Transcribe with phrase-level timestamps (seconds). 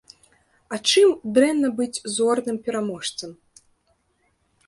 [0.75, 3.31] А чым дрэнна быць зорным пераможцам?